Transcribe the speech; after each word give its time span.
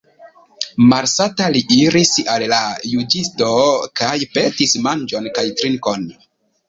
Malsata 0.93 1.49
li 1.55 1.61
iris 1.75 2.13
al 2.35 2.45
la 2.53 2.61
juĝisto 2.93 3.51
kaj 4.01 4.15
petis 4.39 4.75
manĝon 4.87 5.29
kaj 5.37 5.47
trinkon. 5.61 6.09